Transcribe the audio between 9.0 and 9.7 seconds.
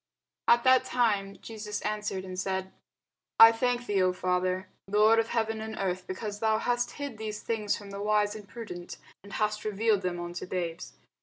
and hast